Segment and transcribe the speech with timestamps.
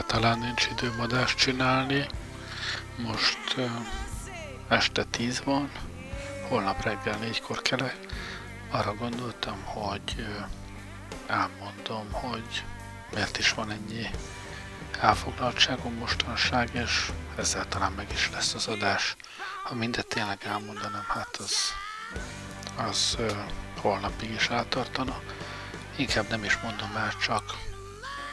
[0.00, 2.06] egyáltalán nincs időm adást csinálni,
[2.96, 3.70] most uh,
[4.68, 5.70] este 10 van,
[6.48, 7.96] holnap reggel 4-kor kelek,
[8.70, 10.24] arra gondoltam, hogy uh,
[11.26, 12.64] elmondom, hogy
[13.14, 14.10] miért is van ennyi
[15.00, 19.16] elfoglaltságom mostanság, és ezzel talán meg is lesz az adás.
[19.64, 21.56] Ha mindet tényleg elmondanám, hát az,
[22.76, 23.30] az uh,
[23.80, 25.20] holnapig is eltartana.
[25.96, 27.39] Inkább nem is mondom már, csak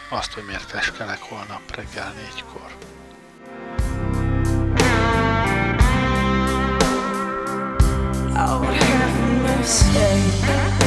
[0.10, 2.76] azt, hogy miért feskelek holnap reggel négykor.
[8.34, 10.87] Lord, have mercy.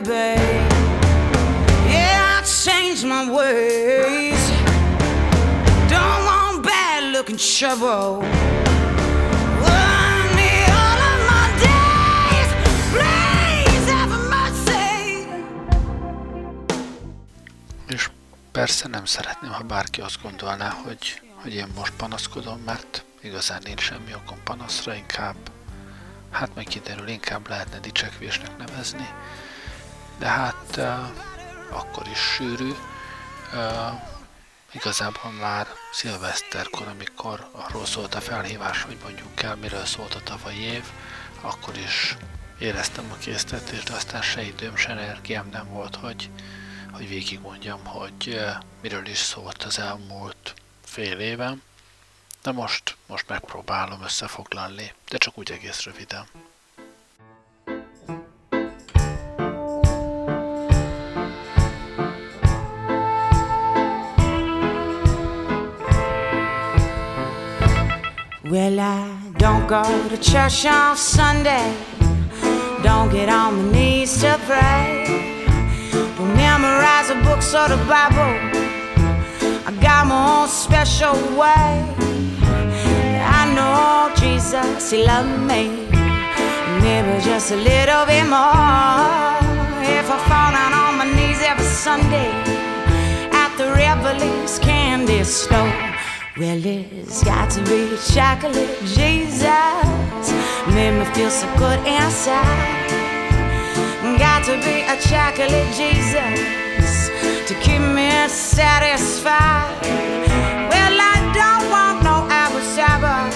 [0.00, 0.40] Baby?
[1.88, 4.50] Yeah, I changed my ways.
[5.88, 8.24] Don't want bad looking trouble.
[17.88, 18.10] És
[18.52, 23.80] persze nem szeretném, ha bárki azt gondolná, hogy, hogy én most panaszkodom, mert igazán nincs
[23.80, 25.36] semmi okom panaszra, inkább,
[26.30, 29.08] hát meg kiderül, inkább lehetne dicsekvésnek nevezni,
[30.18, 30.80] de hát
[31.70, 32.74] akkor is sűrű.
[34.72, 40.60] Igazából már szilveszterkor, amikor arról szólt a felhívás, hogy mondjuk el, miről szólt a tavalyi
[40.60, 40.84] év,
[41.40, 42.16] akkor is
[42.58, 46.30] éreztem a késztetést, de aztán se időm, se energiám nem volt, hogy,
[46.92, 48.40] hogy végig mondjam, hogy
[48.82, 50.54] miről is szólt az elmúlt
[50.84, 51.62] fél éven.
[52.42, 56.26] De most, most megpróbálom összefoglalni, de csak úgy egész röviden.
[68.48, 69.08] Well, I
[69.38, 71.74] don't go to church on Sunday.
[72.80, 75.50] Don't get on my knees to pray.
[76.16, 78.38] Don't memorize the books or the Bible.
[79.66, 81.82] I got my own special way.
[83.26, 85.88] I know Jesus, He loved me.
[86.82, 89.42] Maybe just a little bit more.
[89.98, 92.30] If I fall down on my knees every Sunday
[93.32, 95.95] at the Revelings candy store.
[96.38, 99.40] Well, it's got to be chocolate Jesus.
[100.68, 102.90] Made me feel so good inside.
[104.18, 107.08] Got to be a chocolate Jesus
[107.48, 109.80] to keep me satisfied.
[110.68, 113.32] Well, I don't want no apple cider.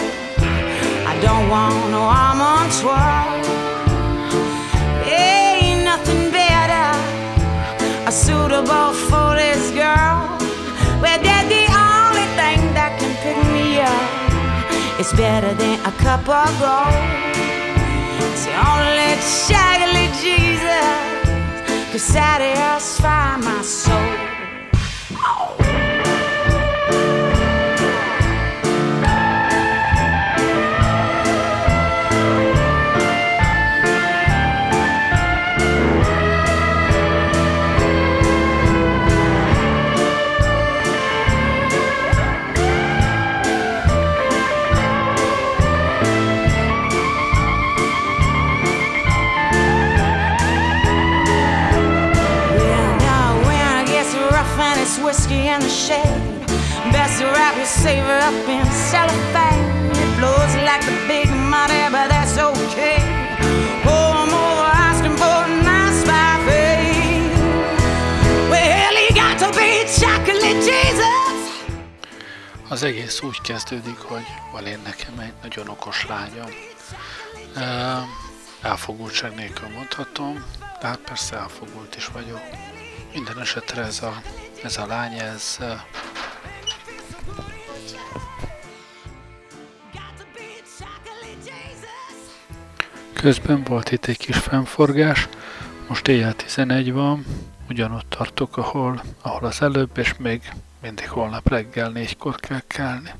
[1.08, 3.40] I don't want no almond twirl.
[5.08, 6.92] Ain't nothing better,
[8.10, 10.09] suitable for this girl.
[15.00, 16.92] It's better than a cup of gold.
[18.32, 19.16] It's the only
[19.48, 24.29] chocolate Jesus could satisfy my soul.
[55.54, 56.46] In the shade,
[56.92, 59.64] best wrap your saver up in cellophane.
[60.02, 63.20] It blows like the big money, but that's okay.
[72.68, 76.50] Az egész úgy kezdődik, hogy van én nekem egy nagyon okos lányom.
[78.62, 80.44] Elfogultság nélkül mondhatom,
[80.80, 82.40] de hát persze elfogult is vagyok.
[83.14, 84.22] Minden esetre ez a,
[84.62, 85.58] ez a lány, ez.
[93.12, 95.28] Közben volt itt egy kis fennforgás,
[95.88, 97.24] most éjjel 11 van,
[97.68, 100.52] ugyanott tartok, ahol, ahol az előbb, és még
[100.82, 103.10] mindig holnap reggel négykor kell kelni.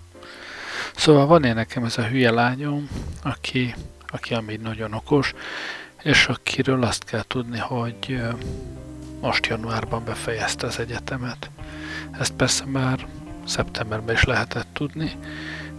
[0.96, 2.88] Szóval van én nekem ez a hülye lányom,
[3.22, 3.75] aki,
[4.06, 5.34] aki amíg nagyon okos,
[6.02, 8.22] és akiről azt kell tudni, hogy
[9.20, 11.50] most januárban befejezte az egyetemet.
[12.19, 13.06] Ezt persze már
[13.46, 15.12] szeptemberben is lehetett tudni,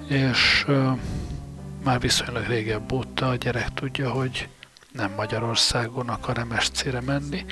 [0.07, 0.91] és ö,
[1.83, 4.47] már viszonylag régebb óta a gyerek tudja, hogy
[4.91, 7.45] nem Magyarországon akar MSC-re menni,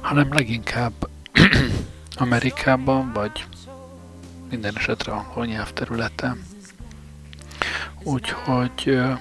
[0.00, 0.92] hanem leginkább
[2.16, 3.46] Amerikában, vagy
[4.50, 6.44] minden esetre angol nyelvterületen.
[8.02, 9.12] Úgyhogy ö,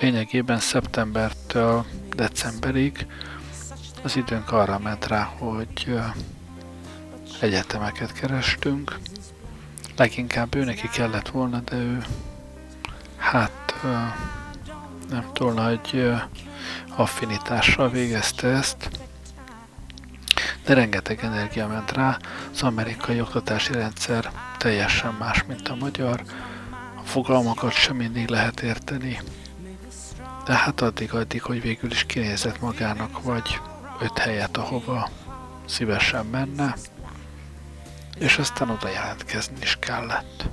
[0.00, 1.84] lényegében szeptembertől
[2.16, 3.06] decemberig
[4.02, 5.98] az időnk arra ment rá, hogy
[7.40, 8.98] egyetemeket kerestünk.
[9.96, 12.04] Leginkább ő neki kellett volna, de ő
[13.16, 13.74] hát
[15.10, 16.12] nem túl nagy
[16.96, 18.90] affinitással végezte ezt,
[20.64, 22.18] de rengeteg energia ment rá.
[22.52, 26.22] Az amerikai oktatási rendszer teljesen más, mint a magyar.
[26.96, 29.20] A fogalmakat sem mindig lehet érteni.
[30.44, 33.60] De hát addig-addig, hogy végül is kinézett magának vagy
[34.02, 35.08] öt helyet, ahova
[35.66, 36.74] szívesen menne,
[38.18, 40.48] és aztán oda jelentkezni is kellett.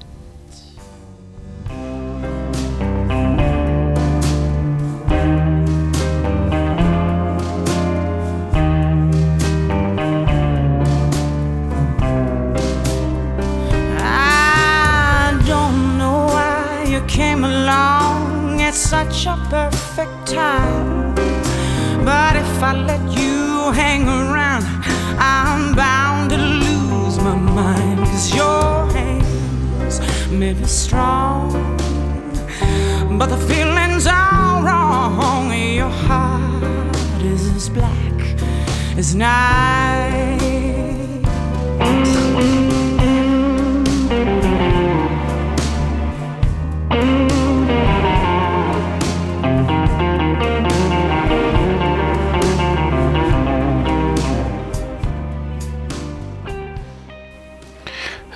[18.89, 21.13] Such a perfect time.
[22.03, 23.28] But if I let you
[23.71, 24.63] hang around,
[25.19, 27.99] I'm bound to lose my mind.
[27.99, 29.99] Cause your hands
[30.31, 31.51] may be strong,
[33.17, 35.51] but the feelings are wrong.
[35.53, 38.21] Your heart is as black
[38.97, 40.58] as night.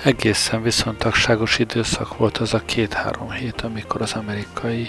[0.04, 4.88] Egészen viszontagságos időszak volt az a két-három hét, amikor az amerikai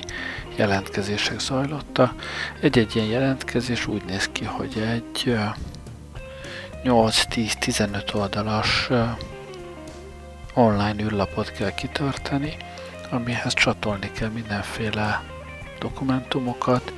[0.55, 2.13] jelentkezések zajlottak.
[2.61, 5.43] Egy-egy ilyen jelentkezés úgy néz ki, hogy egy ö,
[6.83, 8.89] 8-10-15 oldalas
[10.53, 12.57] online űrlapot kell kitölteni,
[13.09, 15.23] amihez csatolni kell mindenféle
[15.79, 16.93] dokumentumokat.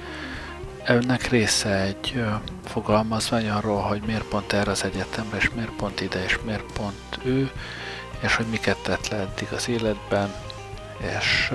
[0.84, 2.24] Ennek része egy
[2.66, 7.20] fogalmazvány arról, hogy miért pont erre az egyetemre, és miért pont ide, és miért pont
[7.24, 7.52] ő,
[8.20, 10.34] és hogy miket tett le eddig az életben,
[10.98, 11.54] és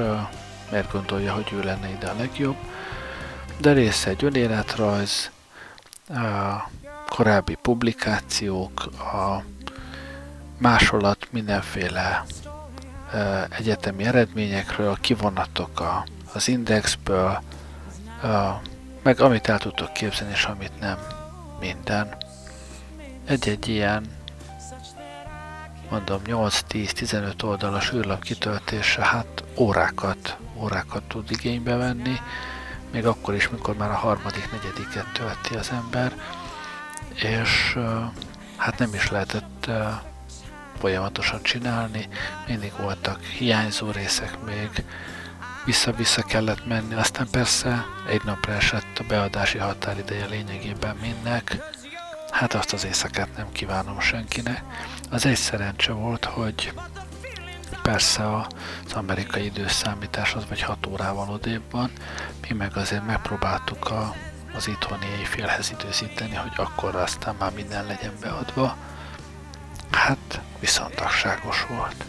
[0.71, 2.57] miért gondolja, hogy ő lenne ide a legjobb.
[3.59, 5.31] De része egy önéletrajz,
[6.09, 6.69] a
[7.09, 9.45] korábbi publikációk, a
[10.59, 12.25] másolat mindenféle
[13.49, 17.43] egyetemi eredményekről, kivonatok a, az indexből,
[19.03, 20.99] meg amit el tudtok képzelni, és amit nem,
[21.61, 22.17] minden.
[23.25, 24.07] Egy-egy ilyen,
[25.93, 32.17] mondom, 8-10-15 oldalas űrlap kitöltése, hát órákat, órákat tud igénybe venni,
[32.93, 36.13] még akkor is, mikor már a harmadik, negyediket tölti az ember,
[37.15, 37.79] és
[38.57, 39.71] hát nem is lehetett
[40.79, 42.09] folyamatosan csinálni,
[42.47, 44.85] mindig voltak hiányzó részek még,
[45.65, 51.57] vissza-vissza kellett menni, aztán persze egy napra esett a beadási határideje lényegében mindnek,
[52.31, 54.63] hát azt az éjszakát nem kívánom senkinek.
[55.13, 56.73] Az egy szerencse volt, hogy
[57.83, 61.91] persze az amerikai időszámítás az vagy 6 órával odébb van,
[62.49, 64.15] mi meg azért megpróbáltuk a,
[64.55, 68.77] az itthoni éjfélhez időzíteni, hogy akkor aztán már minden legyen beadva.
[69.91, 72.05] Hát viszontagságos volt.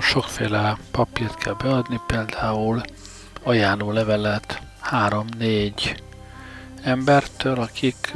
[0.00, 2.80] Mondtam, sokféle papírt kell beadni, például
[3.42, 5.98] ajánló levelet 3-4
[6.82, 8.12] embertől, akik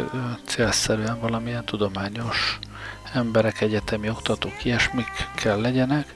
[0.46, 2.58] célszerűen valamilyen tudományos
[3.12, 6.14] emberek, egyetemi oktatók, ilyesmik kell legyenek,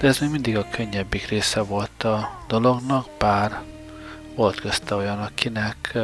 [0.00, 3.62] de ez még mindig a könnyebbik része volt a dolognak, bár
[4.34, 5.98] volt közte olyan, akinek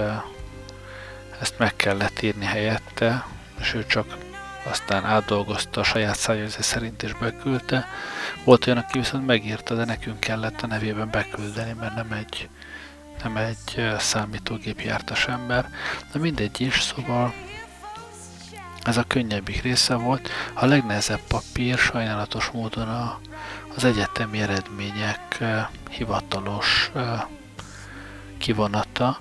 [1.41, 3.27] ezt meg kellett írni helyette,
[3.59, 4.17] és ő csak
[4.63, 7.87] aztán átdolgozta a saját szájérzés szerint és beküldte.
[8.45, 12.49] Volt olyan, aki viszont megírta, de nekünk kellett a nevében beküldeni, mert nem egy,
[13.23, 15.69] nem egy számítógép jártas ember.
[16.13, 17.33] De mindegy is, szóval
[18.83, 20.31] ez a könnyebbik része volt.
[20.55, 23.21] A legnehezebb papír sajnálatos módon a,
[23.77, 25.45] az egyetemi eredmények
[25.91, 26.91] hivatalos
[28.39, 29.19] kivonata,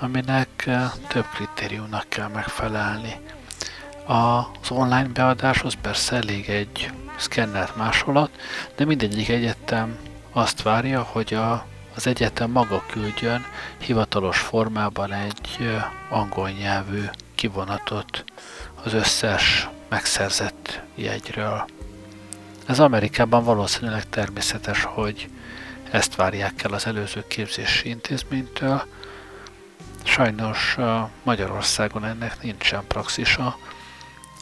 [0.00, 0.70] aminek
[1.08, 3.20] több kritériumnak kell megfelelni.
[4.12, 8.30] Az online beadáshoz persze elég egy szkennelt másolat,
[8.76, 9.98] de mindegyik egyetem
[10.32, 13.44] azt várja, hogy a, az egyetem maga küldjön
[13.78, 15.70] hivatalos formában egy
[16.10, 17.04] angol nyelvű
[17.34, 18.24] kivonatot
[18.84, 21.64] az összes megszerzett jegyről.
[22.66, 25.28] Ez Amerikában valószínűleg természetes, hogy
[25.90, 28.82] ezt várják el az előző képzési intézménytől.
[30.02, 30.76] Sajnos
[31.22, 33.56] Magyarországon ennek nincsen praxisa,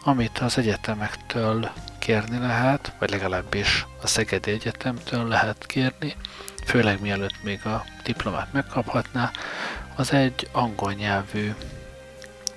[0.02, 6.16] amit az egyetemektől kérni lehet, vagy legalábbis a Szegedi Egyetemtől lehet kérni,
[6.66, 9.30] főleg mielőtt még a diplomát megkaphatná,
[9.97, 11.54] az egy angol nyelvű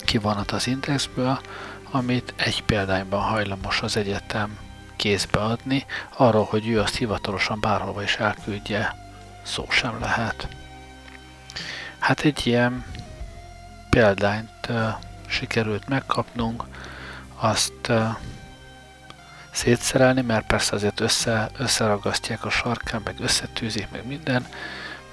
[0.05, 1.39] kivonat az indexből,
[1.91, 4.57] amit egy példányban hajlamos az egyetem
[4.95, 5.85] kézbe adni,
[6.17, 8.95] arról, hogy ő azt hivatalosan bárhova is elküldje,
[9.43, 10.47] szó sem lehet.
[11.99, 12.85] Hát egy ilyen
[13.89, 14.87] példányt uh,
[15.27, 16.63] sikerült megkapnunk,
[17.43, 17.91] azt
[19.51, 24.47] szétszerelni, mert persze azért össze, összeragasztják a sarkán, meg összetűzik, meg minden,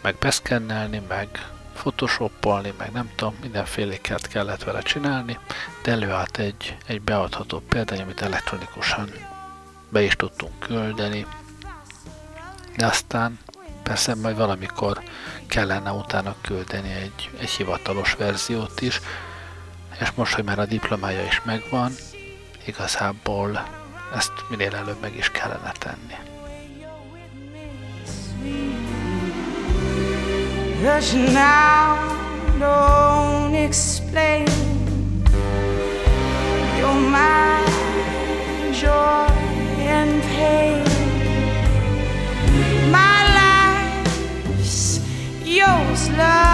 [0.03, 1.29] meg beszkennelni, meg
[1.75, 5.39] photoshopolni, meg nem tudom, mindenféléket kellett vele csinálni,
[5.83, 9.11] de előállt egy, egy beadható példány, amit elektronikusan
[9.89, 11.27] be is tudtunk küldeni,
[12.77, 13.39] de aztán
[13.83, 15.03] persze majd valamikor
[15.47, 19.01] kellene utána küldeni egy, egy hivatalos verziót is,
[20.01, 21.93] és most, hogy már a diplomája is megvan,
[22.67, 23.67] igazából
[24.17, 26.15] ezt minél előbb meg is kellene tenni.
[44.61, 45.01] Life's
[45.45, 46.50] yours, love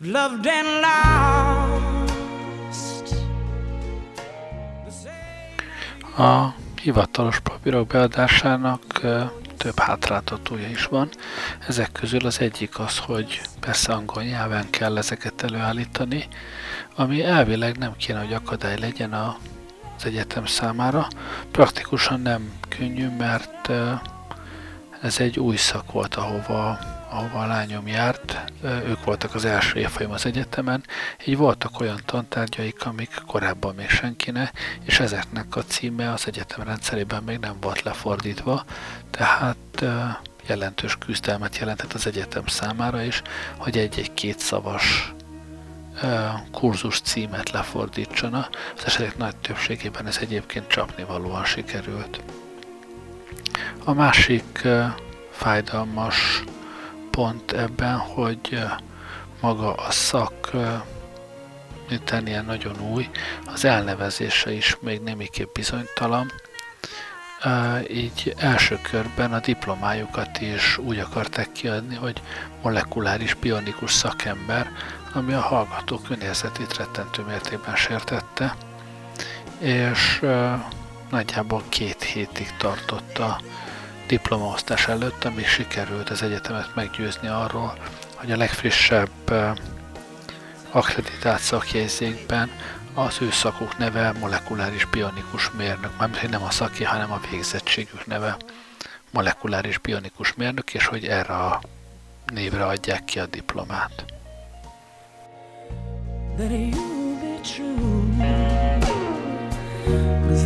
[0.00, 1.98] loved and lost.
[6.16, 8.82] A hivatalos papírok beadásának
[9.56, 11.08] több hátráltatója is van.
[11.68, 16.28] Ezek közül az egyik az, hogy persze angol nyelven kell ezeket előállítani,
[16.96, 21.08] ami elvileg nem kéne, hogy akadály legyen az egyetem számára.
[21.50, 23.70] Praktikusan nem könnyű, mert
[25.02, 26.78] ez egy új szak volt, ahova
[27.10, 30.84] ahova a lányom járt, ők voltak az első évfolyam az egyetemen,
[31.24, 37.22] így voltak olyan tantárgyaik, amik korábban még senkinek, és ezeknek a címe az egyetem rendszerében
[37.22, 38.64] még nem volt lefordítva,
[39.10, 39.84] tehát
[40.46, 43.22] jelentős küzdelmet jelentett az egyetem számára is,
[43.56, 45.14] hogy egy-egy kétszavas
[46.52, 48.48] kurzus címet lefordítsana.
[48.76, 52.20] Az esetek nagy többségében ez egyébként csapnivalóan sikerült.
[53.84, 54.68] A másik
[55.30, 56.44] fájdalmas
[57.10, 58.62] pont ebben, hogy
[59.40, 60.50] maga a szak,
[61.88, 63.10] miután ilyen nagyon új,
[63.46, 66.32] az elnevezése is még némiképp bizonytalan,
[67.90, 72.22] így első körben a diplomájukat is úgy akarták kiadni, hogy
[72.62, 74.70] molekuláris bionikus szakember,
[75.12, 78.56] ami a hallgatók önérzetét rettentő mértékben sértette,
[79.58, 80.24] és
[81.10, 83.40] nagyjából két hétig tartotta
[84.10, 87.78] diplomaosztás előtt, amíg sikerült az egyetemet meggyőzni arról,
[88.14, 89.10] hogy a legfrissebb
[90.70, 92.50] akreditált szakjegyzékben
[92.94, 98.36] az ő szakuk neve molekuláris bionikus mérnök, mármint nem a szaki, hanem a végzettségük neve
[99.10, 101.60] molekuláris bionikus mérnök, és hogy erre a
[102.32, 104.04] névre adják ki a diplomát.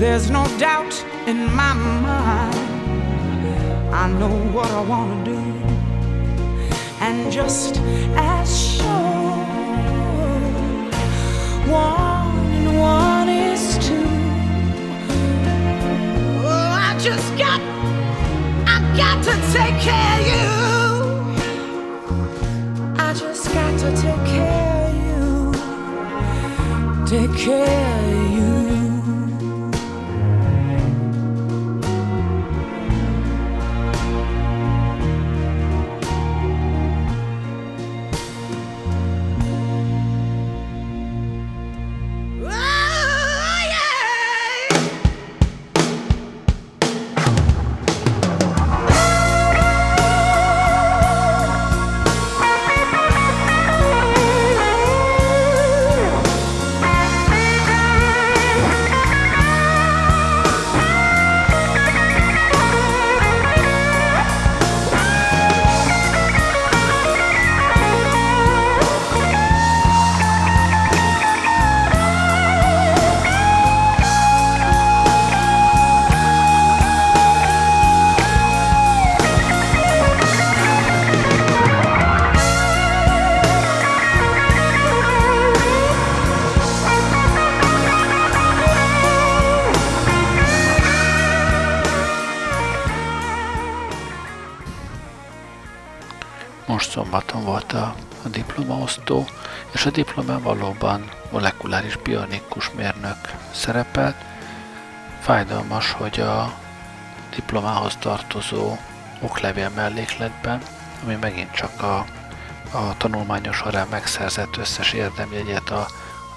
[0.01, 2.74] There's no doubt in my mind
[3.93, 5.39] I know what I want to do.
[7.01, 7.77] And just
[8.17, 8.87] as sure,
[11.69, 14.09] one and one is two.
[16.45, 17.61] Oh, I just got,
[18.67, 20.49] I got to take care of you.
[22.99, 25.53] I just got to take care of you.
[27.07, 28.24] Take care of you.
[96.75, 99.27] Most szombaton volt a, a diplomaosztó,
[99.73, 103.17] és a diplomán valóban molekuláris bionikus mérnök
[103.53, 104.17] szerepelt.
[105.21, 106.55] Fájdalmas, hogy a
[107.35, 108.77] diplomához tartozó
[109.21, 110.63] oklevél mellékletben,
[111.05, 111.97] ami megint csak a,
[112.71, 115.87] a tanulmányos során megszerzett összes érdemjegyet, a,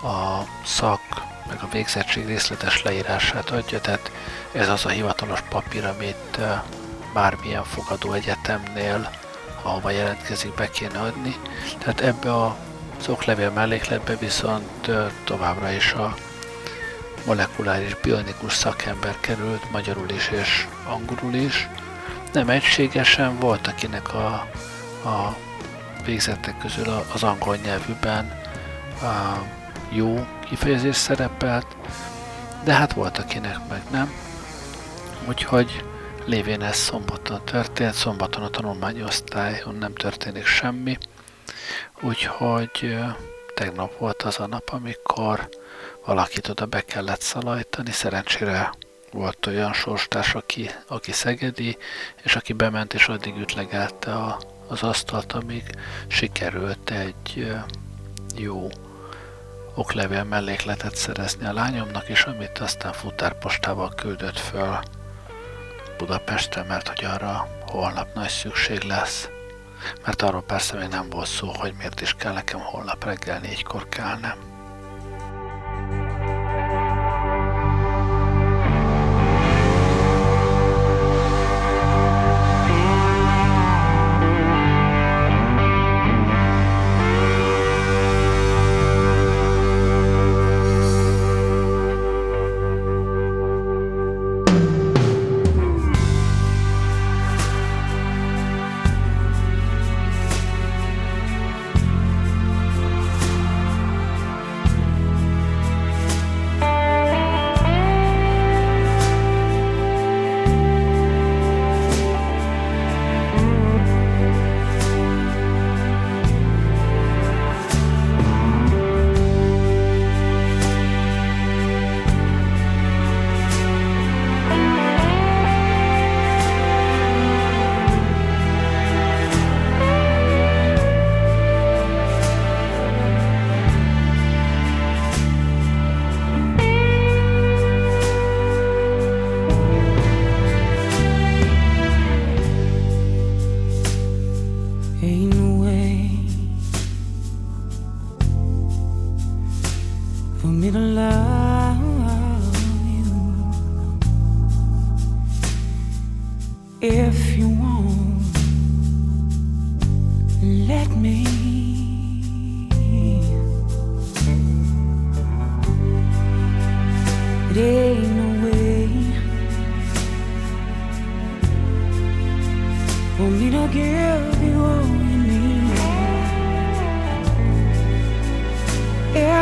[0.08, 1.02] a szak,
[1.48, 4.12] meg a végzettség részletes leírását adja, tehát
[4.52, 6.40] ez az a hivatalos papír, amit
[7.14, 9.10] bármilyen fogadó egyetemnél,
[9.68, 11.36] ahova jelentkezik, be kéne adni.
[11.78, 12.58] Tehát ebbe a
[13.08, 14.92] oklevél mellékletbe viszont
[15.24, 16.16] továbbra is a
[17.26, 21.68] molekuláris bionikus szakember került magyarul is és angolul is.
[22.34, 24.34] Nem egységesen, volt akinek a,
[25.06, 25.36] a
[26.06, 28.42] végzetek közül az angol nyelvűben
[29.02, 29.44] a
[29.90, 31.76] jó kifejezés szerepelt,
[32.64, 34.14] de hát volt akinek meg nem.
[35.28, 35.84] Úgyhogy
[36.28, 40.98] lévén ez szombaton történt, szombaton a tanulmányosztályon nem történik semmi,
[42.02, 42.98] úgyhogy
[43.56, 45.50] tegnap volt az a nap, amikor
[46.06, 48.74] valakit oda be kellett szalajtani, szerencsére
[49.12, 51.78] volt olyan sorstárs, aki, aki szegedi,
[52.24, 55.64] és aki bement és addig ütlegelte a, az asztalt, amíg
[56.08, 57.52] sikerült egy
[58.36, 58.68] jó
[59.76, 64.80] oklevél mellékletet szerezni a lányomnak, és amit aztán futárpostával küldött föl
[65.98, 69.30] Budapestre, mert hogy arra holnap nagy szükség lesz.
[70.06, 73.90] Mert arról persze még nem volt szó, hogy miért is kell nekem holnap reggel négykor
[73.90, 74.57] kelnem.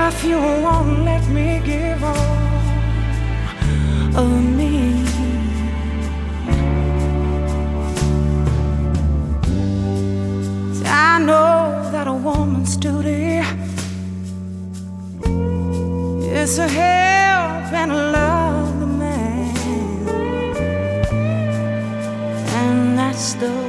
[0.07, 2.13] if you won't let me give all
[4.15, 5.03] of me.
[10.85, 13.41] I know that a woman's duty
[16.41, 19.55] is to help and love the man,
[22.59, 23.64] and that's the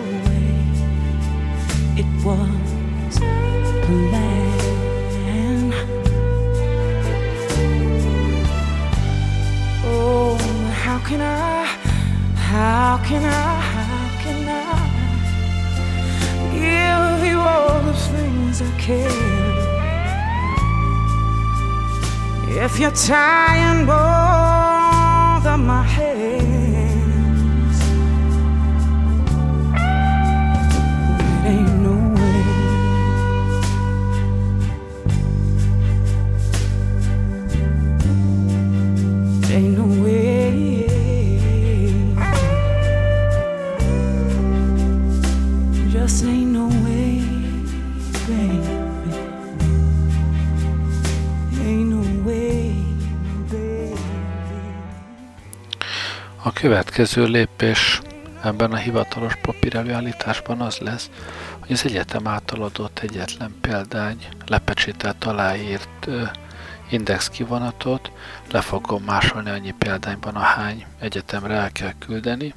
[11.07, 11.64] can I,
[12.35, 14.75] how can I, how can I
[16.51, 19.57] give you all the things I can?
[22.64, 26.06] If you're tying both of my hands.
[56.61, 58.01] Következő lépés
[58.42, 61.11] ebben a hivatalos papír előállításban az lesz,
[61.59, 66.09] hogy az egyetem által adott egyetlen példány, lepecsételt aláírt
[66.90, 68.11] index kivonatot.
[68.51, 72.55] Le fogom másolni annyi példányban, a hány egyetemre el kell küldeni,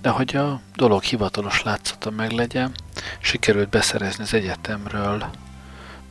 [0.00, 2.72] de hogy a dolog hivatalos látszata meglegyen,
[3.20, 5.24] sikerült beszerezni az egyetemről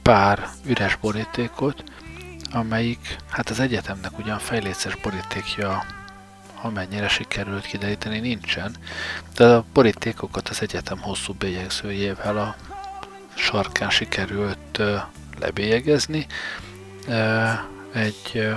[0.01, 1.83] pár üres borítékot,
[2.51, 5.83] amelyik, hát az egyetemnek ugyan fejléces borítékja,
[6.61, 8.75] amennyire sikerült kideríteni, nincsen,
[9.35, 12.55] de a borítékokat az egyetem hosszú bélyegzőjével a
[13.33, 14.81] sarkán sikerült
[15.39, 16.25] lebélyegezni.
[17.93, 18.49] Egy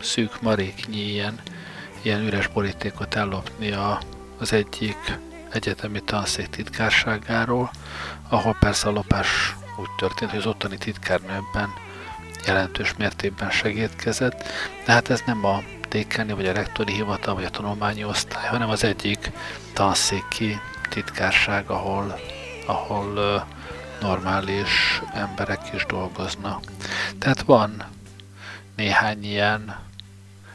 [0.00, 1.40] szűk maréknyi ilyen,
[2.02, 4.00] ilyen üres borítékot ellopni a,
[4.38, 5.18] az egyik
[5.50, 7.70] egyetemi tanszék titkárságáról,
[8.28, 11.68] ahol persze a lopás úgy történt, hogy az ottani titkárnőben
[12.46, 14.42] jelentős mértékben segítkezett,
[14.84, 18.68] de hát ez nem a dékáni, vagy a rektori hivatal, vagy a tanulmányi osztály, hanem
[18.68, 19.30] az egyik
[19.72, 22.20] tanszéki titkárság, ahol,
[22.66, 23.46] ahol
[24.00, 26.64] normális emberek is dolgoznak.
[27.18, 27.84] Tehát van
[28.76, 29.78] néhány ilyen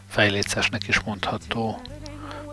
[0.09, 1.81] fejlécesnek is mondható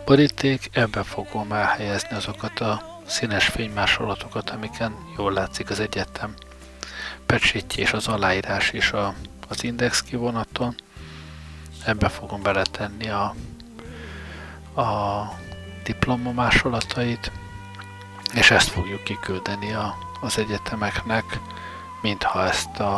[0.04, 6.34] boríték, ebbe fogom elhelyezni azokat a színes fénymásolatokat, amiken jól látszik az egyetem
[7.26, 9.14] pecsétje és az aláírás és a,
[9.48, 10.74] az index kivonaton.
[11.84, 13.34] Ebbe fogom beletenni a,
[14.80, 15.22] a
[15.84, 17.32] diploma másolatait,
[18.34, 21.40] és ezt fogjuk kiküldeni a, az egyetemeknek,
[22.02, 22.94] mintha ezt a,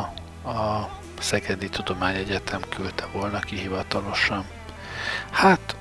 [0.48, 4.44] a Szegedi Tudományegyetem küldte volna ki hivatalosan.
[5.30, 5.76] Hát,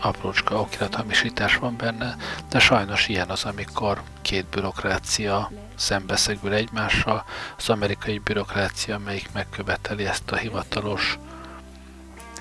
[0.00, 2.16] aprócska okirathamisítás van benne,
[2.48, 7.24] de sajnos ilyen az, amikor két bürokrácia szembeszegül egymással,
[7.58, 11.18] az amerikai bürokrácia, amelyik megköveteli ezt a hivatalos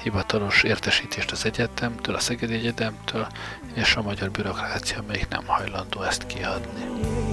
[0.05, 3.27] hivatalos értesítést az egyetemtől, a Szegedi Egyetemtől,
[3.73, 7.24] és a magyar bürokrácia, amelyik nem hajlandó ezt kiadni.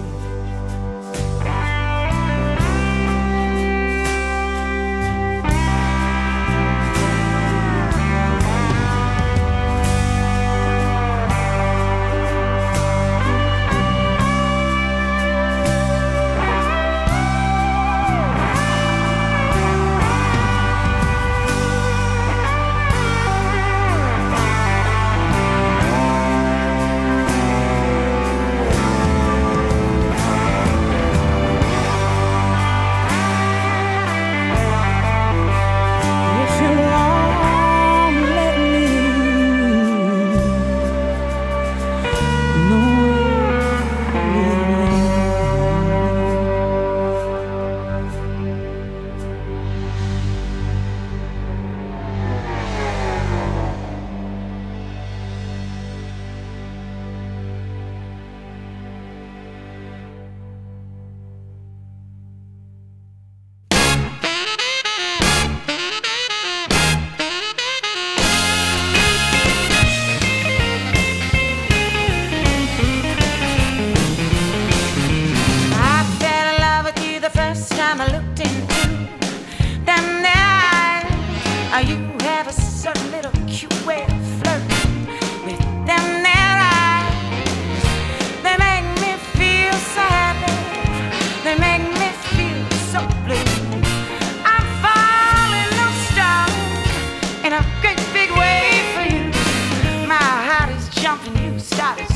[101.73, 102.07] started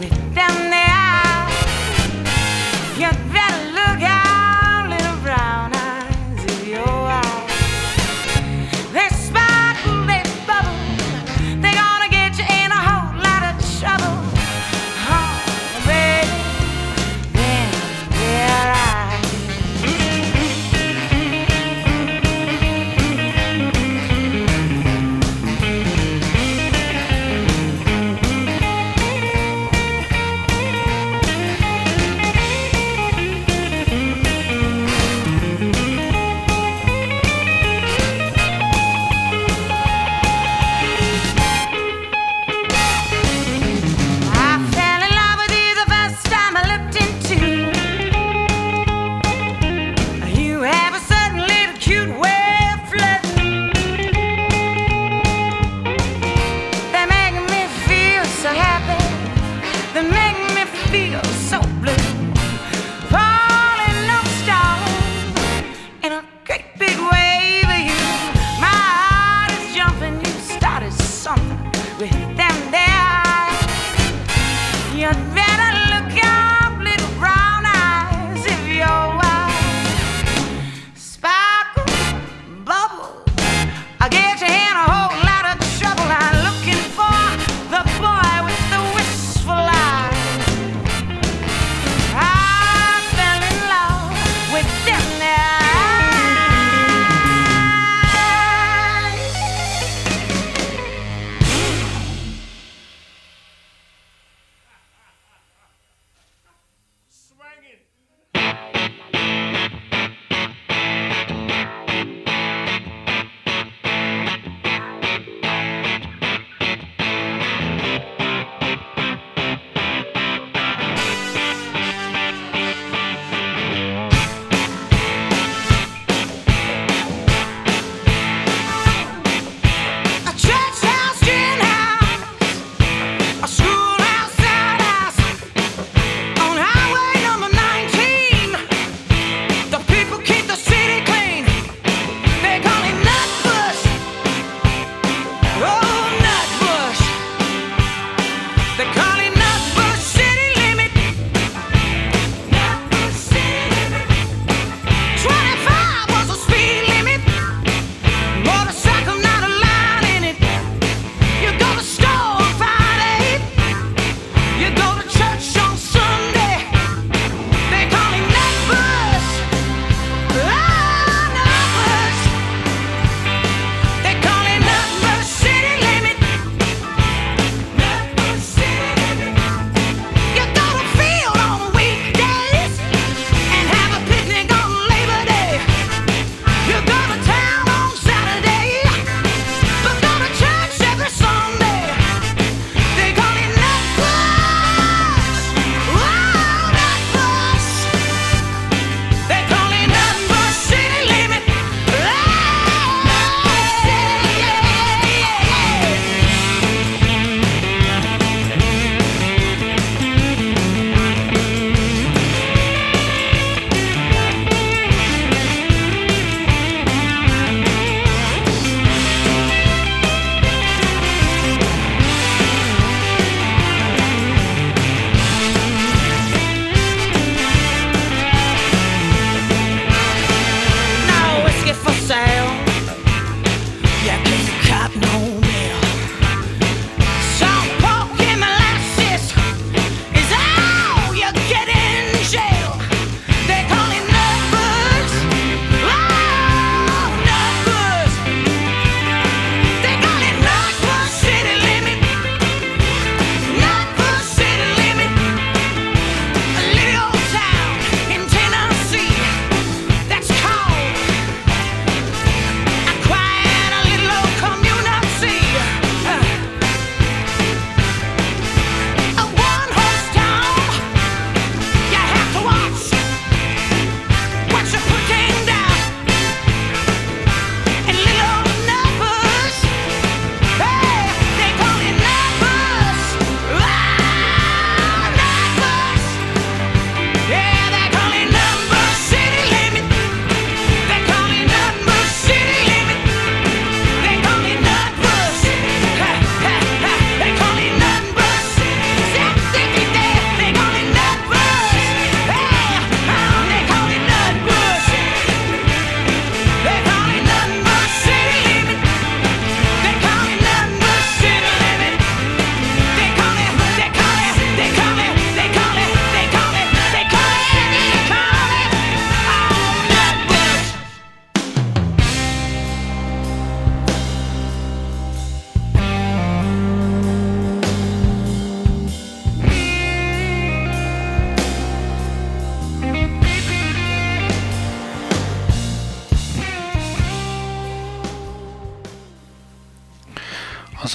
[0.00, 0.63] with them.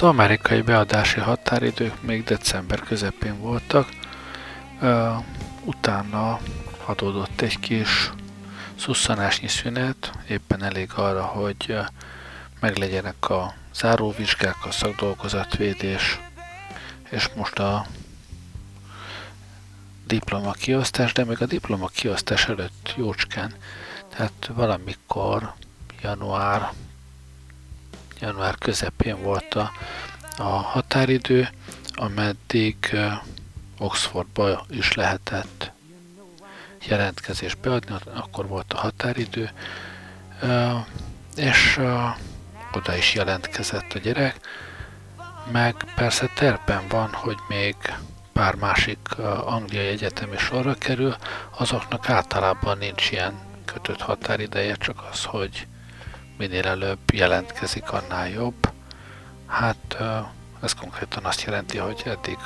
[0.00, 3.88] Az amerikai beadási határidők még december közepén voltak,
[5.64, 6.38] utána
[6.84, 8.10] adódott egy kis
[8.78, 11.78] szusszanásnyi szünet, éppen elég arra, hogy
[12.60, 16.20] meglegyenek a záróvizsgák, a szakdolgozatvédés,
[17.10, 17.86] és most a
[20.06, 23.54] diploma kiosztás, de még a diploma kiosztás előtt jócskán,
[24.08, 25.54] tehát valamikor
[26.02, 26.72] január,
[28.20, 29.70] január közepén volt a,
[30.36, 31.48] a határidő,
[31.94, 32.96] ameddig
[33.78, 35.70] Oxfordba is lehetett
[36.86, 39.50] jelentkezést beadni, akkor volt a határidő,
[41.36, 41.80] és
[42.72, 44.40] oda is jelentkezett a gyerek,
[45.52, 47.76] meg persze terpen van, hogy még
[48.32, 51.16] pár másik angliai egyetemi sorra kerül,
[51.58, 55.66] azoknak általában nincs ilyen kötött határideje, csak az, hogy
[56.40, 58.70] minél előbb jelentkezik, annál jobb.
[59.46, 59.96] Hát
[60.62, 62.38] ez konkrétan azt jelenti, hogy eddig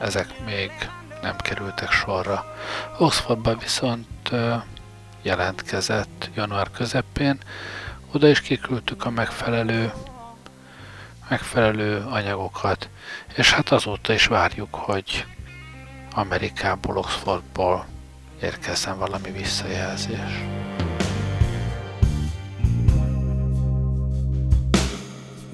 [0.00, 0.70] ezek még
[1.22, 2.56] nem kerültek sorra.
[2.98, 4.30] Oxfordban viszont
[5.22, 7.38] jelentkezett január közepén,
[8.12, 9.92] oda is kiküldtük a megfelelő
[11.28, 12.88] megfelelő anyagokat,
[13.34, 15.26] és hát azóta is várjuk, hogy
[16.14, 17.86] Amerikából, Oxfordból
[18.40, 20.44] érkezzen valami visszajelzés.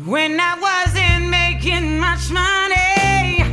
[0.09, 3.44] When I wasn't making much money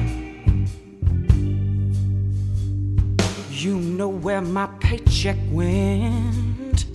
[3.52, 6.86] You know where my paycheck went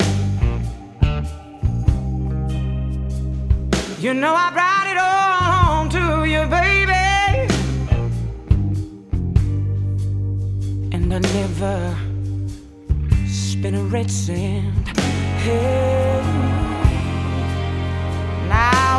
[4.00, 6.92] You know I brought it all home to you, baby.
[10.90, 11.94] And I never
[13.28, 14.88] spent a red cent.
[15.44, 16.69] Hey.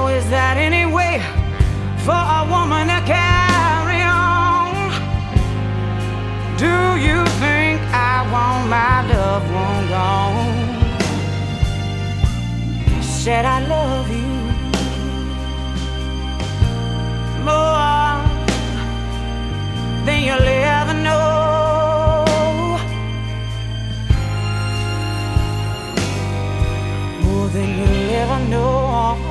[0.01, 1.21] Now is that any way
[2.05, 4.73] for a woman to carry on?
[6.63, 6.75] Do
[7.07, 10.53] you think I want my loved one gone?
[13.03, 14.33] Said I love you
[17.49, 18.17] more
[20.05, 22.25] than you'll ever know.
[27.23, 29.30] More than you'll ever know.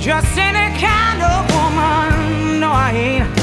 [0.00, 2.58] Just any kind of woman.
[2.58, 3.39] No, I ain't.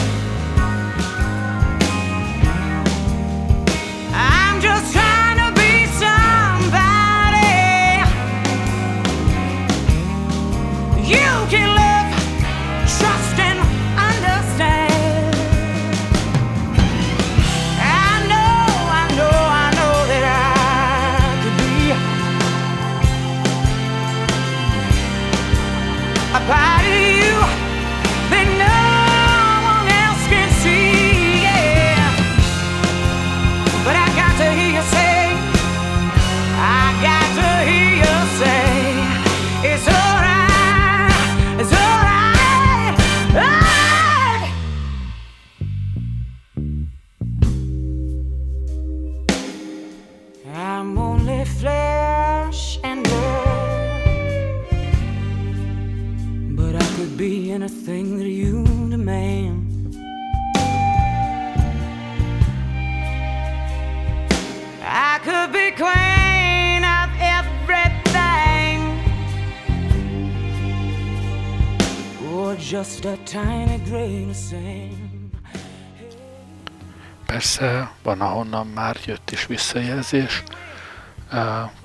[77.25, 80.43] Persze van, ahonnan már jött is visszajelzés.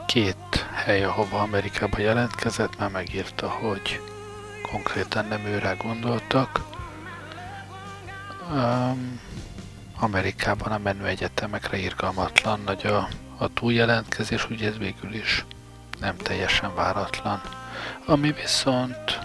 [0.07, 4.01] Két hely, ahova Amerikába jelentkezett, már megírta, hogy
[4.71, 6.61] konkrétan nem őre gondoltak.
[9.99, 15.45] Amerikában a menő egyetemekre irgalmatlan nagy a, a túljelentkezés, ugye ez végül is
[16.01, 17.41] nem teljesen váratlan.
[18.07, 19.19] Ami viszont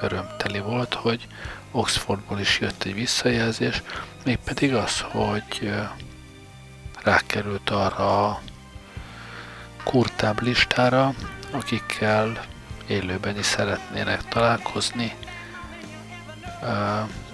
[0.00, 1.26] örömteli volt, hogy
[1.70, 3.82] Oxfordból is jött egy visszajelzés,
[4.24, 5.72] mégpedig az, hogy
[7.02, 8.40] rákerült arra a
[9.84, 11.14] kurtább listára,
[11.50, 12.44] akikkel
[12.86, 15.14] élőben is szeretnének találkozni.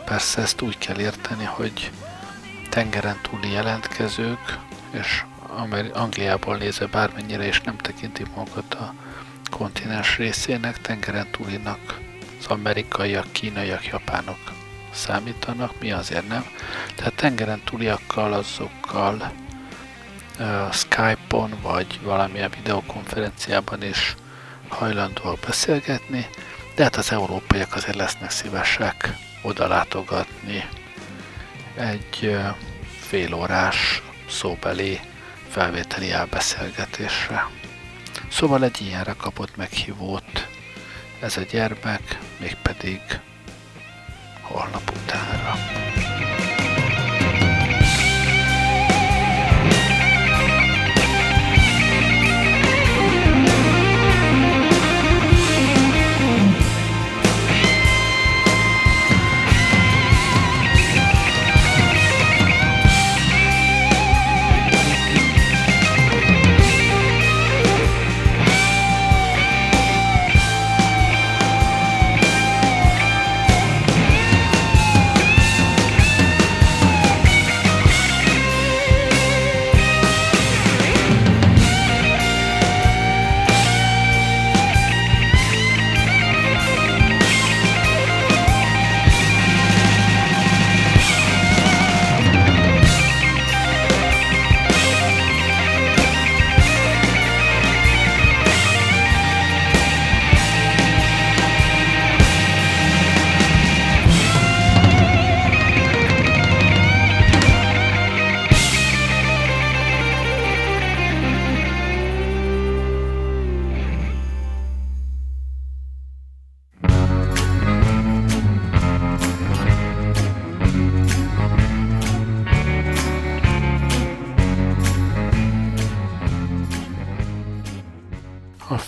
[0.04, 1.90] Persze ezt úgy kell érteni, hogy
[2.70, 4.58] tengeren túli jelentkezők,
[4.90, 5.24] és
[5.92, 8.94] Angliából nézve bármennyire is nem tekinti magukat a
[9.50, 12.00] kontinens részének, tengeren túlinak
[12.42, 14.52] az amerikaiak, kínaiak, japánok
[14.92, 16.46] számítanak, mi azért nem.
[16.94, 19.32] Tehát tengeren túliakkal, azokkal
[20.38, 24.14] uh, Skype-on vagy valamilyen videokonferenciában is
[24.68, 26.26] hajlandóak beszélgetni,
[26.74, 30.64] de hát az európaiak azért lesznek szívesek oda látogatni
[31.74, 32.46] egy uh,
[33.00, 35.00] félórás szóbeli
[35.48, 37.46] felvételi elbeszélgetésre.
[38.30, 40.46] Szóval egy ilyenre kapott meghívót
[41.22, 43.00] ez a gyermek, mégpedig
[44.40, 45.54] holnap utánra.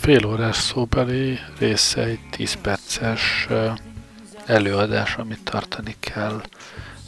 [0.05, 3.47] Fél órás szóbeli része egy 10 perces
[4.47, 6.43] előadás, amit tartani kell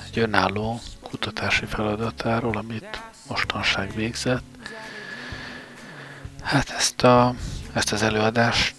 [0.06, 4.44] egy önálló kutatási feladatáról, amit mostanság végzett.
[6.42, 7.34] Hát ezt, a,
[7.72, 8.76] ezt az előadást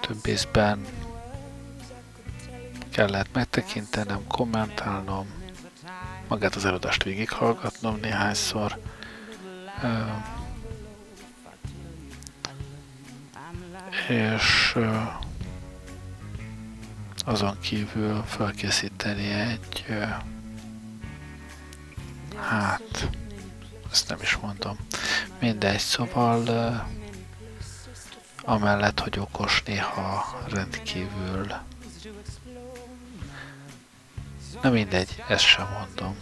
[0.00, 0.86] több észben
[2.90, 5.26] kellett megtekintenem, kommentálnom,
[6.28, 8.78] magát az előadást végighallgatnom néhányszor,
[14.08, 14.76] és
[17.24, 19.84] azon kívül felkészíteni egy
[22.40, 23.08] hát
[23.90, 24.78] ezt nem is mondom.
[25.38, 26.42] Mindegy, szóval
[28.42, 31.46] amellett, hogy okos néha rendkívül
[34.62, 36.16] na mindegy, ezt sem mondom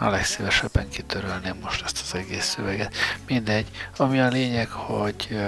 [0.00, 2.94] a legszívesebben kitörölném most ezt az egész szöveget.
[3.26, 5.40] Mindegy, ami a lényeg, hogy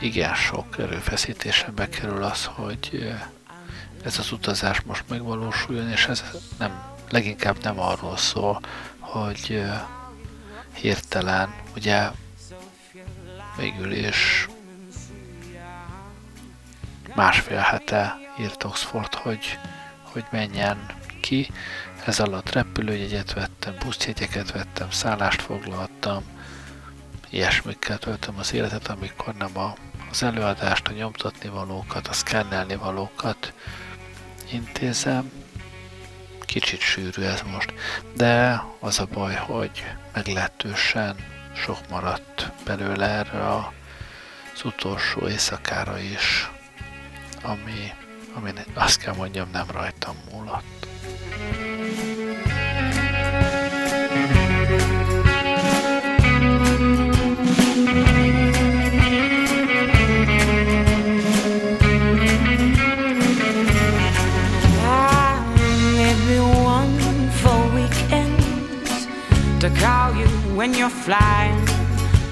[0.00, 3.14] igen sok erőfeszítésen bekerül az, hogy
[4.04, 6.24] ez az utazás most megvalósuljon, és ez
[6.58, 8.60] nem, leginkább nem arról szól,
[8.98, 9.62] hogy
[10.72, 12.10] hirtelen, ugye
[13.56, 14.48] végül is
[17.14, 19.58] másfél hete írt Oxford, hogy,
[20.02, 20.86] hogy menjen
[21.20, 21.50] ki,
[22.04, 26.24] ez alatt repülőjegyet vettem, buszjegyeket vettem, szállást foglaltam,
[27.30, 29.74] ilyesmikkel töltöm az életet, amikor nem a,
[30.10, 33.52] az előadást, a nyomtatni valókat, a szkennelni valókat
[34.52, 35.32] intézem.
[36.40, 37.74] Kicsit sűrű ez most,
[38.14, 41.16] de az a baj, hogy meglehetősen
[41.54, 46.50] sok maradt belőle erre az utolsó éjszakára is,
[47.42, 47.92] ami,
[48.34, 50.88] ami azt kell mondjam nem rajtam múlott.
[69.60, 71.66] To call you when you're flying.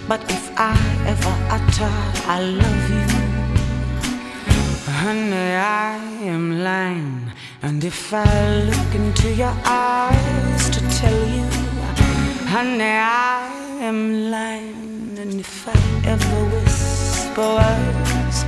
[0.08, 0.74] But if I
[1.06, 1.92] ever utter
[2.26, 3.06] I love you,
[5.02, 5.52] honey,
[5.86, 7.30] I am lying.
[7.60, 11.44] And if I look into your eyes to tell you,
[12.48, 12.96] honey,
[13.36, 13.50] I
[13.82, 15.18] am lying.
[15.18, 15.76] And if I
[16.06, 18.38] ever whisper words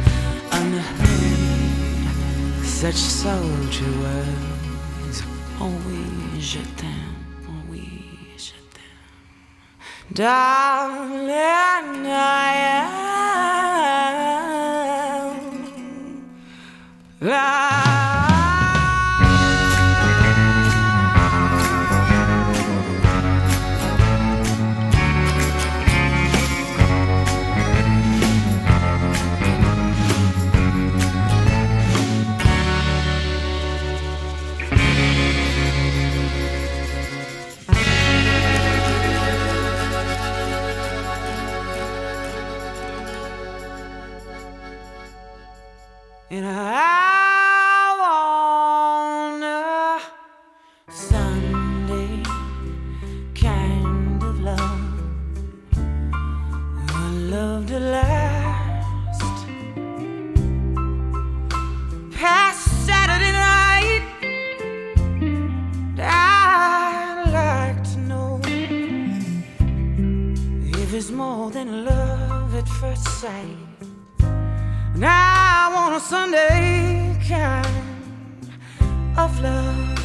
[0.53, 2.05] unheard,
[2.65, 5.23] such soldier words,
[5.61, 5.91] oh
[10.13, 11.31] Darling,
[12.07, 12.53] I
[17.23, 17.70] am.
[73.21, 73.45] Say.
[74.97, 77.67] Now I want a Sunday kind
[79.19, 79.99] of love.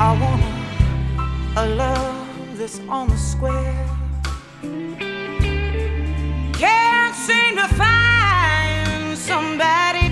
[0.00, 0.42] I want
[1.56, 3.86] a love that's on the square.
[6.52, 10.08] Can't seem to find somebody,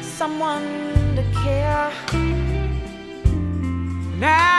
[0.00, 1.92] someone to care.
[4.18, 4.56] Now I'm.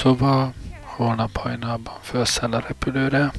[0.00, 3.32] Szóval holnap hajnalban felszáll a repülőre,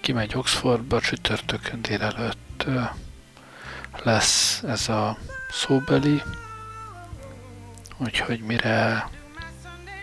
[0.00, 2.66] kimegy Oxfordba, csütörtökön délelőtt
[4.02, 5.16] lesz ez a
[5.50, 6.22] szóbeli,
[7.96, 9.08] úgyhogy mire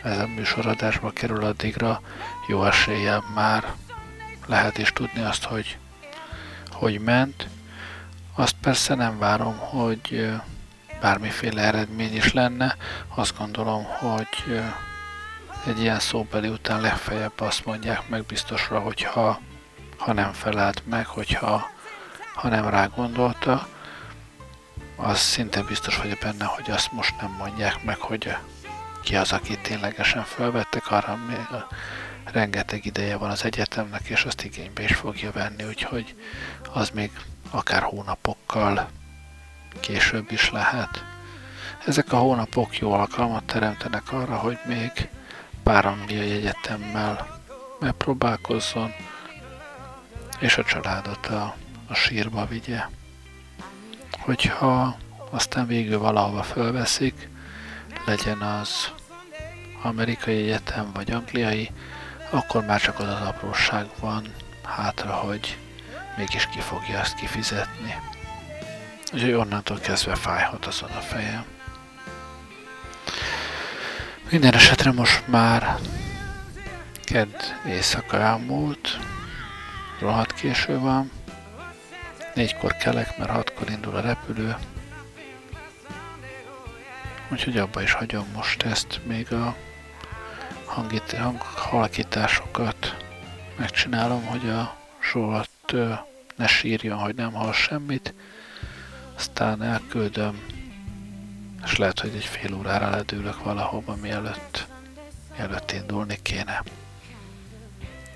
[0.03, 2.01] ez a műsoradásba kerül addigra,
[2.47, 3.73] jó eséllyel már
[4.45, 5.77] lehet is tudni azt, hogy
[6.71, 7.47] hogy ment.
[8.35, 10.31] Azt persze nem várom, hogy
[11.01, 12.75] bármiféle eredmény is lenne.
[13.15, 14.61] Azt gondolom, hogy
[15.65, 19.39] egy ilyen szóbeli után legfeljebb azt mondják meg biztosra, hogyha
[19.97, 21.69] ha nem felelt meg, hogyha
[22.33, 23.67] ha nem rá gondolta,
[24.95, 28.35] az szinte biztos vagyok benne, hogy azt most nem mondják meg, hogy
[29.03, 31.47] ki az, aki ténylegesen felvettek, arra még
[32.31, 36.15] rengeteg ideje van az egyetemnek, és azt igénybe is fogja venni, úgyhogy
[36.73, 37.11] az még
[37.49, 38.89] akár hónapokkal
[39.79, 41.03] később is lehet.
[41.85, 45.09] Ezek a hónapok jó alkalmat teremtenek arra, hogy még
[45.63, 47.39] pár angliai egyetemmel
[47.79, 48.93] megpróbálkozzon,
[50.39, 51.55] és a családot a,
[51.87, 52.81] a sírba vigye.
[54.11, 54.97] Hogyha
[55.29, 57.29] aztán végül valahova fölveszik,
[58.05, 58.91] legyen az
[59.81, 61.71] amerikai egyetem vagy angliai,
[62.31, 65.57] akkor már csak az az apróság van hátra, hogy
[66.17, 67.95] mégis ki fogja ezt kifizetni.
[69.13, 71.45] Úgyhogy onnantól kezdve fájhat azon a fejem.
[74.29, 75.77] Minden esetre most már
[77.03, 78.99] kedd éjszaka elmúlt,
[79.99, 81.11] rohadt késő van,
[82.33, 84.55] négykor kelek, mert hatkor indul a repülő,
[87.31, 89.55] úgyhogy abba is hagyom most ezt, még a
[90.71, 92.97] hangit, hanghalkításokat
[93.57, 94.77] megcsinálom, hogy a
[95.11, 95.75] Zsolt
[96.35, 98.13] ne sírjon, hogy nem hall semmit,
[99.15, 100.41] aztán elküldöm,
[101.63, 104.67] és lehet, hogy egy fél órára ledőlök valahova, mielőtt,
[105.37, 106.63] mielőtt indulni kéne.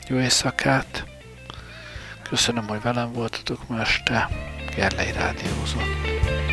[0.07, 1.05] Jó éjszakát!
[2.29, 4.29] Köszönöm, hogy velem voltatok ma este.
[4.75, 6.44] Gerlei Rádiózott.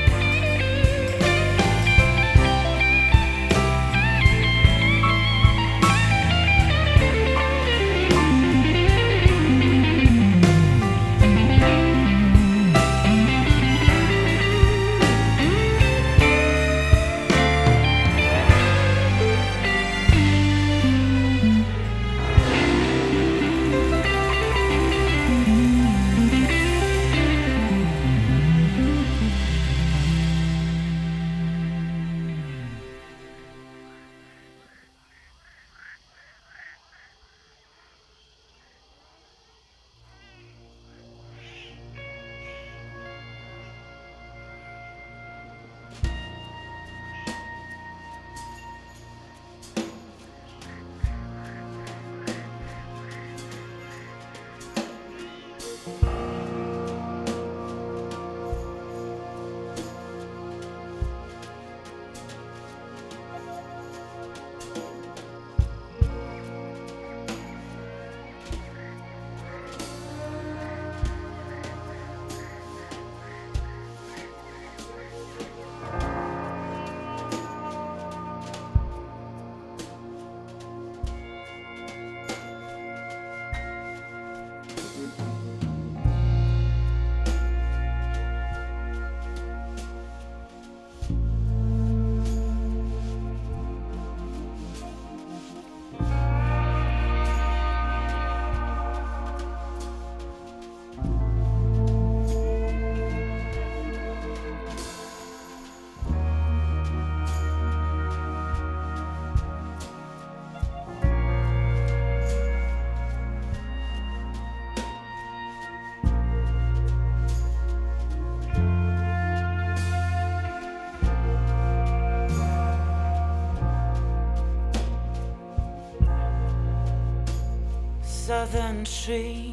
[128.85, 129.52] country.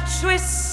[0.00, 0.69] And the